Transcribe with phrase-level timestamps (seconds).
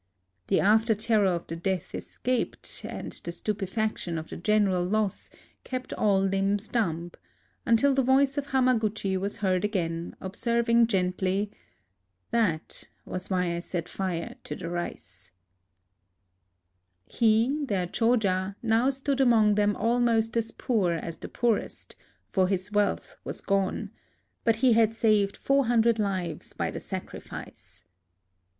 [0.47, 5.29] The after terror of the death escaped and the stupefaction of the general loss
[5.63, 7.11] kept all lips dumb,
[7.67, 11.51] until the voice of Hamaguchi was heard again, observing gently,—"
[12.31, 15.29] That was why I set fire to the rice,^*
[17.05, 21.95] He, their Choja, now stood among them almost as poor as the poorest;
[22.27, 23.91] for his wealth was gone—
[24.45, 27.83] but he had saved four hundred lives by the sacrifice.